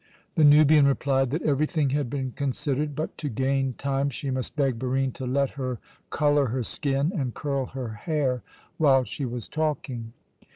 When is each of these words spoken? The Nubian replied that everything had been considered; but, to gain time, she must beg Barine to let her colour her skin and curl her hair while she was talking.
The 0.33 0.43
Nubian 0.43 0.87
replied 0.87 1.29
that 1.29 1.43
everything 1.43 1.91
had 1.91 2.09
been 2.09 2.31
considered; 2.31 2.95
but, 2.95 3.15
to 3.19 3.29
gain 3.29 3.73
time, 3.75 4.09
she 4.09 4.31
must 4.31 4.55
beg 4.55 4.79
Barine 4.79 5.11
to 5.11 5.27
let 5.27 5.51
her 5.51 5.77
colour 6.09 6.47
her 6.47 6.63
skin 6.63 7.11
and 7.15 7.35
curl 7.35 7.67
her 7.67 7.89
hair 7.89 8.41
while 8.79 9.03
she 9.03 9.25
was 9.25 9.47
talking. 9.47 10.13